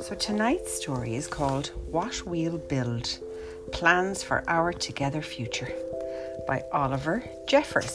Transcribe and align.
So 0.00 0.14
tonight's 0.18 0.72
story 0.72 1.16
is 1.16 1.26
called 1.26 1.66
What 1.90 2.24
We'll 2.24 2.56
Build 2.56 3.18
Plans 3.72 4.22
for 4.22 4.42
Our 4.48 4.72
Together 4.72 5.20
Future 5.20 5.70
by 6.46 6.64
Oliver 6.72 7.22
Jeffers. 7.46 7.94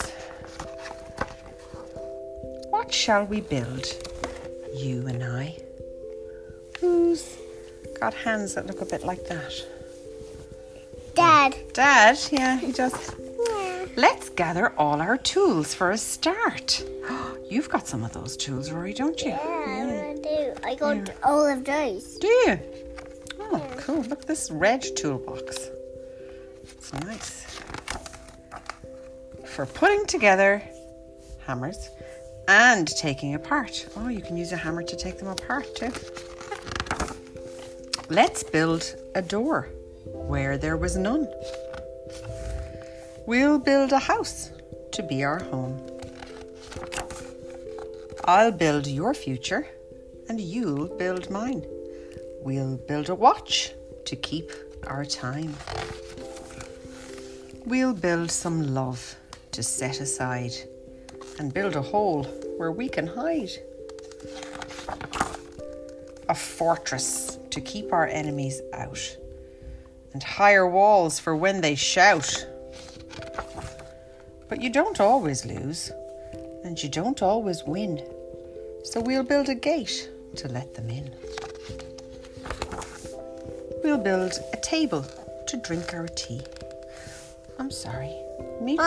What 2.70 2.94
shall 2.94 3.26
we 3.26 3.42
build, 3.42 3.88
you 4.76 5.08
and 5.08 5.24
I? 5.24 5.58
Who's 6.80 7.38
got 8.00 8.14
hands 8.14 8.54
that 8.54 8.68
look 8.68 8.82
a 8.82 8.86
bit 8.86 9.04
like 9.04 9.26
that? 9.30 9.54
Dad. 11.16 11.56
Dad, 11.74 12.20
yeah, 12.32 12.60
he 12.60 12.72
does. 12.72 13.16
Yeah. 13.96 14.02
Let's 14.02 14.30
gather 14.30 14.74
all 14.78 15.02
our 15.02 15.18
tools 15.18 15.74
for 15.74 15.92
a 15.92 15.98
start. 15.98 16.84
You've 17.50 17.70
got 17.70 17.88
some 17.88 18.04
of 18.04 18.14
those 18.14 18.36
tools, 18.38 18.72
Rory, 18.72 18.94
don't 18.94 19.22
you? 19.22 19.30
Yeah, 19.30 20.14
I 20.14 20.16
do. 20.22 20.54
I 20.64 20.76
got 20.76 21.10
all 21.24 21.46
of 21.46 21.64
those. 21.64 22.18
Do 22.18 22.28
you? 22.28 22.60
Oh, 23.40 23.66
cool. 23.78 24.02
Look 24.04 24.22
at 24.22 24.28
this 24.28 24.50
red 24.50 24.84
toolbox. 24.96 25.70
It's 26.64 26.94
nice. 26.94 27.46
For 29.46 29.66
putting 29.66 30.06
together 30.08 30.64
hammers 31.46 31.90
and 32.48 32.88
taking 32.88 33.36
apart. 33.36 33.88
Oh, 33.96 34.08
you 34.08 34.22
can 34.22 34.36
use 34.38 34.52
a 34.52 34.58
hammer 34.58 34.84
to 34.84 34.96
take 34.96 35.20
them 35.20 35.28
apart 35.28 35.76
too. 35.76 35.92
Let's 38.10 38.44
build 38.44 38.96
a 39.16 39.22
door 39.22 39.70
where 40.06 40.58
there 40.58 40.78
was 40.78 40.98
none. 40.98 41.28
We'll 43.26 43.58
build 43.58 43.94
a 43.94 44.00
house 44.00 44.52
to 44.92 45.02
be 45.02 45.24
our 45.24 45.40
home. 45.40 45.82
I'll 48.26 48.52
build 48.52 48.86
your 48.86 49.14
future 49.14 49.66
and 50.28 50.42
you'll 50.42 50.88
build 50.98 51.30
mine. 51.30 51.64
We'll 52.42 52.76
build 52.76 53.10
a 53.10 53.16
watch 53.16 53.72
to 54.06 54.16
keep 54.18 54.52
our 54.88 55.06
time. 55.06 55.56
We'll 57.66 57.94
build 57.94 58.30
some 58.30 58.74
love 58.74 59.16
to 59.54 59.64
set 59.64 60.02
aside 60.02 60.52
and 61.40 61.54
build 61.54 61.78
a 61.78 61.82
hole 61.82 62.26
where 62.58 62.74
we 62.74 62.90
can 62.90 63.08
hide. 63.08 63.52
A 66.28 66.36
fortress 66.36 67.40
to 67.52 67.62
keep 67.62 67.94
our 67.94 68.08
enemies 68.08 68.62
out 68.74 69.18
and 70.12 70.22
higher 70.22 70.68
walls 70.68 71.20
for 71.20 71.38
when 71.38 71.62
they 71.62 71.76
shout. 71.76 72.48
But 74.54 74.62
you 74.62 74.70
don't 74.70 75.00
always 75.00 75.48
lose 75.48 75.92
and 76.64 76.78
you 76.84 76.88
don't 76.88 77.24
always 77.24 77.64
win. 77.64 78.04
So 78.84 79.02
we'll 79.02 79.24
build 79.24 79.50
a 79.50 79.56
gate 79.56 80.12
to 80.36 80.48
let 80.48 80.76
them 80.76 80.92
in. 80.92 81.10
We'll 83.84 83.98
build 83.98 84.34
a 84.54 84.58
table 84.58 85.08
to 85.48 85.58
drink 85.58 85.96
our 85.96 86.08
tea. 86.08 86.42
I'm 87.58 87.72
sorry. 87.72 88.16
Me 88.62 88.78
too. 88.78 88.84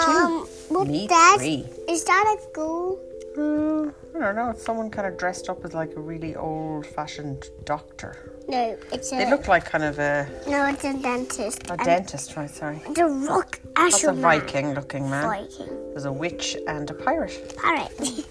Um, 0.71 0.87
Me 0.87 1.09
Dad, 1.09 1.39
three. 1.39 1.67
is 1.89 2.05
that 2.05 2.37
a 2.39 2.43
school? 2.45 3.01
Uh, 3.37 3.91
I 4.17 4.19
don't 4.19 4.37
know. 4.37 4.51
It's 4.51 4.65
someone 4.65 4.91
kind 4.91 5.07
of 5.07 5.19
dressed 5.19 5.49
up 5.49 5.65
as 5.65 5.75
like 5.75 5.95
a 5.97 6.01
really 6.01 6.35
old-fashioned 6.37 7.45
doctor. 7.65 8.33
No, 8.49 8.77
it's 8.93 9.13
a. 9.13 9.17
They 9.17 9.31
look 9.31 9.49
like 9.49 9.65
kind 9.65 9.85
of 9.85 9.99
a, 9.99 10.29
no, 10.49 10.67
it's 10.67 10.85
a 10.85 10.95
dentist. 10.95 11.63
a 11.71 11.77
dentist, 11.77 12.37
right? 12.37 12.49
Sorry. 12.51 12.81
The 12.95 13.07
rock 13.07 13.61
That's 13.75 14.05
a 14.05 14.13
Viking-looking 14.13 15.11
man. 15.11 15.25
Viking. 15.27 15.67
There's 15.91 16.05
a 16.07 16.13
witch 16.13 16.57
and 16.67 16.89
a 16.91 16.95
pirate. 16.95 17.57
Pirate. 17.57 18.27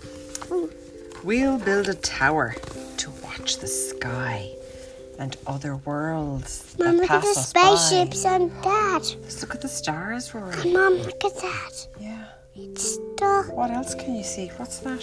We'll 1.23 1.57
build 1.57 1.89
a 1.89 1.95
tower 1.95 2.55
to 2.97 3.09
watch 3.23 3.57
the 3.57 3.65
sky 3.67 4.51
and 5.17 5.35
other 5.47 5.77
worlds 5.77 6.75
Mom, 6.77 6.97
that 6.97 7.01
look 7.01 7.09
at 7.09 7.21
the 7.23 7.29
us 7.29 7.51
by. 7.51 7.61
spaceships 7.75 8.25
and 8.25 8.51
Dad. 8.61 9.01
Let's 9.23 9.41
look 9.41 9.55
at 9.55 9.61
the 9.61 9.67
stars, 9.67 10.35
Rory. 10.35 10.71
Mom, 10.71 10.93
look 10.97 11.25
at 11.25 11.35
that. 11.41 11.87
Yeah. 11.99 12.25
It's 12.55 12.97
the 13.17 13.49
What 13.53 13.71
else 13.71 13.95
can 13.95 14.15
you 14.15 14.23
see? 14.23 14.47
What's 14.57 14.79
that? 14.79 15.01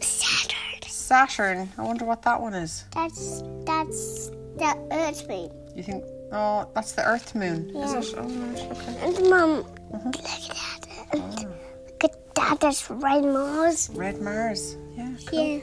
Saturn. 0.00 0.82
Saturn. 0.88 1.68
I 1.78 1.82
wonder 1.82 2.04
what 2.04 2.22
that 2.22 2.40
one 2.40 2.54
is. 2.54 2.84
That's 2.94 3.42
that's 3.64 4.28
the 4.56 4.74
Earth 4.92 5.28
moon. 5.28 5.50
You 5.74 5.82
think? 5.82 6.04
Oh, 6.32 6.68
that's 6.74 6.92
the 6.92 7.04
Earth 7.04 7.34
moon, 7.34 7.70
Yeah. 7.74 7.84
is 7.98 8.10
it? 8.12 8.14
Oh, 8.18 8.22
right, 8.22 8.70
okay. 8.72 8.96
And 9.02 9.30
Mom, 9.30 9.64
Mm-hmm. 9.92 10.06
look 10.08 10.16
at 10.16 10.48
that. 10.48 10.86
And 11.12 11.34
look 11.40 12.04
at 12.04 12.34
that. 12.34 12.60
There's 12.60 12.90
red 12.90 13.24
Mars. 13.24 13.88
Red 13.94 14.20
Mars. 14.20 14.76
Yeah. 14.96 15.14
Cool. 15.26 15.40
Yeah. 15.40 15.60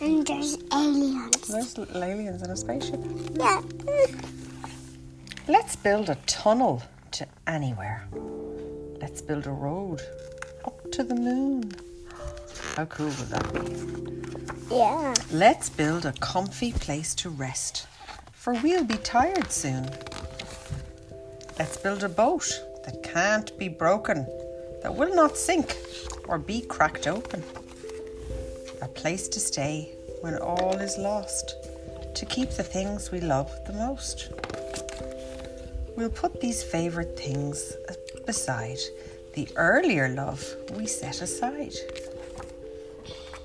And 0.00 0.26
there's 0.26 0.56
aliens. 0.72 1.48
There's 1.48 1.76
little 1.78 2.02
aliens 2.04 2.42
in 2.42 2.50
a 2.50 2.56
spaceship. 2.56 3.00
Yeah. 3.34 3.60
Let's 5.48 5.76
build 5.76 6.08
a 6.10 6.14
tunnel 6.26 6.82
to 7.12 7.26
anywhere. 7.46 8.06
Let's 9.08 9.22
build 9.22 9.46
a 9.46 9.52
road 9.52 10.02
up 10.64 10.90
to 10.90 11.04
the 11.04 11.14
moon. 11.14 11.70
How 12.74 12.86
cool 12.86 13.06
would 13.06 13.28
that 13.28 13.52
be? 13.54 14.74
Yeah. 14.74 15.14
Let's 15.30 15.70
build 15.70 16.06
a 16.06 16.12
comfy 16.14 16.72
place 16.72 17.14
to 17.22 17.30
rest, 17.30 17.86
for 18.32 18.54
we'll 18.54 18.82
be 18.82 18.96
tired 18.96 19.52
soon. 19.52 19.88
Let's 21.56 21.76
build 21.76 22.02
a 22.02 22.08
boat 22.08 22.50
that 22.84 23.04
can't 23.04 23.56
be 23.56 23.68
broken, 23.68 24.26
that 24.82 24.96
will 24.96 25.14
not 25.14 25.36
sink 25.36 25.76
or 26.26 26.36
be 26.36 26.62
cracked 26.62 27.06
open. 27.06 27.44
A 28.82 28.88
place 28.88 29.28
to 29.28 29.38
stay 29.38 29.94
when 30.20 30.36
all 30.38 30.78
is 30.78 30.98
lost, 30.98 31.54
to 32.12 32.26
keep 32.26 32.50
the 32.50 32.64
things 32.64 33.12
we 33.12 33.20
love 33.20 33.52
the 33.68 33.72
most. 33.72 34.32
We'll 35.96 36.10
put 36.10 36.40
these 36.40 36.64
favourite 36.64 37.16
things 37.16 37.72
beside 38.26 38.78
the 39.34 39.48
earlier 39.56 40.08
love 40.08 40.44
we 40.74 40.86
set 40.86 41.22
aside. 41.22 41.74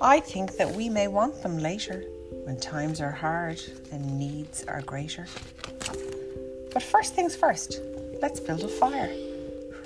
I 0.00 0.18
think 0.20 0.56
that 0.56 0.74
we 0.74 0.88
may 0.88 1.06
want 1.06 1.42
them 1.42 1.58
later 1.58 2.04
when 2.44 2.58
times 2.58 3.00
are 3.00 3.12
hard 3.12 3.62
and 3.92 4.18
needs 4.18 4.64
are 4.64 4.82
greater. 4.82 5.26
But 6.72 6.82
first 6.82 7.14
things 7.14 7.36
first, 7.36 7.80
let's 8.20 8.40
build 8.40 8.64
a 8.64 8.68
fire. 8.68 9.14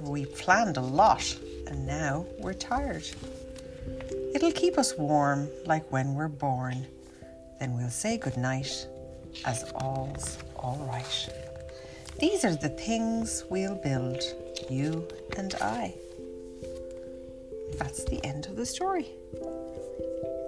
We 0.01 0.25
planned 0.25 0.77
a 0.77 0.81
lot 0.81 1.37
and 1.67 1.87
now 1.87 2.25
we're 2.39 2.55
tired. 2.55 3.07
It'll 4.35 4.53
keep 4.53 4.79
us 4.79 4.97
warm 4.97 5.49
like 5.67 5.91
when 5.93 6.15
we're 6.15 6.29
born. 6.29 6.87
Then 7.59 7.77
we'll 7.77 7.91
say 7.91 8.17
goodnight 8.17 8.87
as 9.45 9.71
all's 9.75 10.39
all 10.57 10.79
right. 10.91 11.29
These 12.19 12.47
are 12.47 12.57
the 12.57 12.71
things 12.71 13.45
we'll 13.51 13.75
build, 13.75 14.23
you 14.71 15.07
and 15.37 15.55
I. 15.61 15.95
That's 17.79 18.05
the 18.05 18.25
end 18.25 18.47
of 18.47 18.57
the 18.57 18.65
story. 18.65 19.09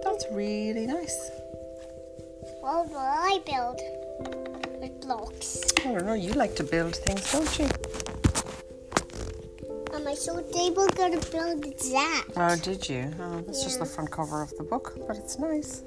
That's 0.03 0.25
really 0.31 0.87
nice. 0.87 1.31
What 2.61 2.89
will 2.89 2.97
I 2.97 3.41
build? 3.45 3.81
With 4.81 4.99
blocks. 5.03 5.61
Oh, 5.85 5.91
I 5.91 5.99
don't 5.99 6.07
know, 6.07 6.15
you 6.15 6.33
like 6.33 6.57
to 6.57 6.65
build 6.65 6.97
things, 6.97 7.31
don't 7.33 7.59
you? 7.59 7.69
Am 9.95 10.09
I 10.09 10.15
so 10.15 10.39
able 10.39 10.87
gonna 10.89 11.21
build 11.31 11.65
that? 11.65 12.25
Oh, 12.35 12.57
did 12.57 12.89
you? 12.89 13.13
Oh, 13.21 13.43
that's 13.47 13.63
just 13.63 13.79
the 13.79 13.85
front 13.85 14.11
cover 14.11 14.41
of 14.41 14.57
the 14.57 14.65
book, 14.65 14.95
but 15.07 15.19
it's 15.19 15.39
nice. 15.39 15.83